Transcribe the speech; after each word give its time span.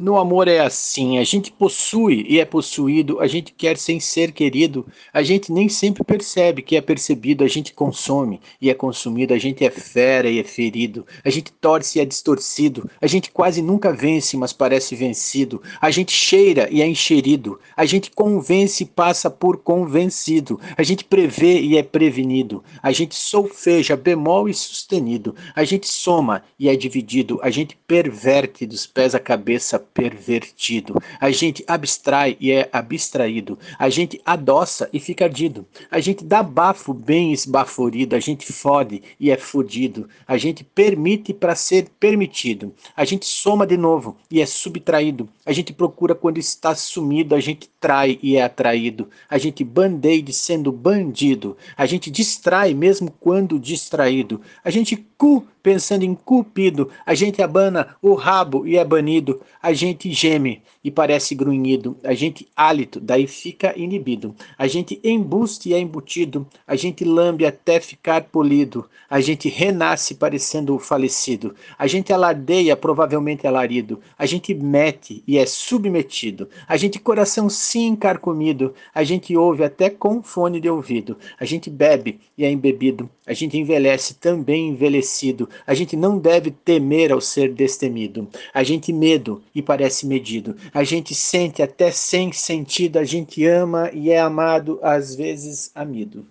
No 0.00 0.16
amor 0.16 0.48
é 0.48 0.60
assim, 0.60 1.18
a 1.18 1.24
gente 1.24 1.52
possui 1.52 2.24
e 2.26 2.40
é 2.40 2.44
possuído, 2.46 3.20
a 3.20 3.26
gente 3.26 3.52
quer 3.52 3.76
sem 3.76 4.00
ser 4.00 4.32
querido, 4.32 4.86
a 5.12 5.22
gente 5.22 5.52
nem 5.52 5.68
sempre 5.68 6.02
percebe 6.02 6.62
que 6.62 6.74
é 6.74 6.80
percebido, 6.80 7.44
a 7.44 7.46
gente 7.46 7.74
consome 7.74 8.40
e 8.58 8.70
é 8.70 8.74
consumido, 8.74 9.34
a 9.34 9.38
gente 9.38 9.62
é 9.62 9.68
fera 9.68 10.30
e 10.30 10.38
é 10.38 10.42
ferido, 10.42 11.06
a 11.22 11.28
gente 11.28 11.52
torce 11.52 11.98
e 11.98 12.00
é 12.00 12.06
distorcido, 12.06 12.88
a 12.98 13.06
gente 13.06 13.30
quase 13.30 13.60
nunca 13.60 13.92
vence, 13.92 14.38
mas 14.38 14.54
parece 14.54 14.96
vencido, 14.96 15.60
a 15.78 15.90
gente 15.90 16.12
cheira 16.12 16.66
e 16.70 16.80
é 16.80 16.86
encherido, 16.86 17.60
a 17.76 17.84
gente 17.84 18.10
convence 18.10 18.84
e 18.84 18.86
passa 18.86 19.28
por 19.28 19.58
convencido, 19.58 20.58
a 20.78 20.82
gente 20.82 21.04
prevê 21.04 21.60
e 21.60 21.76
é 21.76 21.82
prevenido, 21.82 22.64
a 22.82 22.90
gente 22.90 23.14
solfeja 23.14 23.98
bemol 23.98 24.48
e 24.48 24.54
sustenido, 24.54 25.34
a 25.54 25.62
gente 25.62 25.86
soma 25.86 26.42
e 26.58 26.70
é 26.70 26.74
dividido, 26.74 27.38
a 27.42 27.50
gente 27.50 27.76
perverte 27.86 28.64
dos 28.64 28.86
pés 28.86 29.14
à 29.14 29.20
cabeça 29.20 29.89
pervertido. 29.92 31.00
A 31.20 31.30
gente 31.30 31.64
abstrai 31.66 32.36
e 32.40 32.50
é 32.52 32.68
abstraído. 32.72 33.58
A 33.78 33.88
gente 33.88 34.20
adoça 34.24 34.88
e 34.92 35.00
fica 35.00 35.24
ardido. 35.24 35.66
A 35.90 36.00
gente 36.00 36.24
dá 36.24 36.42
bafo 36.42 36.92
bem 36.92 37.32
esbaforido. 37.32 38.16
A 38.16 38.20
gente 38.20 38.50
fode 38.52 39.02
e 39.18 39.30
é 39.30 39.36
fodido. 39.36 40.08
A 40.26 40.36
gente 40.36 40.64
permite 40.64 41.32
para 41.32 41.54
ser 41.54 41.88
permitido. 41.98 42.74
A 42.96 43.04
gente 43.04 43.26
soma 43.26 43.66
de 43.66 43.76
novo 43.76 44.16
e 44.30 44.40
é 44.40 44.46
subtraído. 44.46 45.28
A 45.44 45.52
gente 45.52 45.72
procura 45.72 46.14
quando 46.14 46.38
está 46.38 46.74
sumido. 46.74 47.34
A 47.34 47.40
gente 47.40 47.68
trai 47.80 48.18
e 48.22 48.36
é 48.36 48.42
atraído. 48.42 49.08
A 49.28 49.38
gente 49.38 49.64
bandeide 49.64 50.32
sendo 50.32 50.72
bandido. 50.72 51.56
A 51.76 51.86
gente 51.86 52.10
distrai 52.10 52.74
mesmo 52.74 53.12
quando 53.20 53.58
distraído. 53.58 54.40
A 54.64 54.70
gente 54.70 54.96
cu 55.16 55.46
pensando 55.62 56.04
em 56.04 56.14
cupido. 56.14 56.90
A 57.04 57.14
gente 57.14 57.42
abana 57.42 57.96
o 58.00 58.14
rabo 58.14 58.66
e 58.66 58.76
é 58.76 58.84
banido. 58.84 59.40
A 59.62 59.72
gente 59.80 60.12
geme 60.12 60.62
e 60.84 60.90
parece 60.90 61.34
grunhido. 61.34 61.96
A 62.04 62.12
gente 62.12 62.46
hálito, 62.54 63.00
daí 63.00 63.26
fica 63.26 63.72
inibido. 63.78 64.34
A 64.58 64.66
gente 64.66 65.00
embuste 65.02 65.70
e 65.70 65.74
é 65.74 65.78
embutido. 65.78 66.46
A 66.66 66.76
gente 66.76 67.04
lambe 67.04 67.46
até 67.46 67.80
ficar 67.80 68.24
polido. 68.24 68.86
A 69.08 69.20
gente 69.20 69.48
renasce 69.48 70.14
parecendo 70.14 70.78
falecido. 70.78 71.54
A 71.78 71.86
gente 71.86 72.12
alardeia, 72.12 72.76
provavelmente 72.76 73.46
alarido. 73.46 74.00
A 74.18 74.26
gente 74.26 74.54
mete 74.54 75.22
e 75.26 75.38
é 75.38 75.46
submetido. 75.46 76.48
A 76.68 76.76
gente 76.76 76.98
coração 76.98 77.48
sim 77.48 77.96
carcomido. 77.96 78.74
A 78.94 79.02
gente 79.02 79.36
ouve 79.36 79.64
até 79.64 79.88
com 79.88 80.22
fone 80.22 80.60
de 80.60 80.68
ouvido. 80.68 81.16
A 81.38 81.44
gente 81.44 81.70
bebe 81.70 82.20
e 82.36 82.44
é 82.44 82.50
embebido. 82.50 83.08
A 83.26 83.32
gente 83.32 83.56
envelhece 83.56 84.14
também 84.14 84.68
envelhecido. 84.68 85.48
A 85.66 85.74
gente 85.74 85.96
não 85.96 86.18
deve 86.18 86.50
temer 86.50 87.12
ao 87.12 87.20
ser 87.20 87.52
destemido. 87.52 88.28
A 88.52 88.62
gente 88.62 88.92
medo 88.92 89.42
e 89.54 89.59
parece 89.62 90.06
medido. 90.06 90.56
A 90.72 90.84
gente 90.84 91.14
sente 91.14 91.62
até 91.62 91.90
sem 91.90 92.32
sentido. 92.32 92.98
A 92.98 93.04
gente 93.04 93.44
ama 93.46 93.90
e 93.92 94.10
é 94.10 94.20
amado, 94.20 94.78
às 94.82 95.14
vezes 95.14 95.70
amido. 95.74 96.26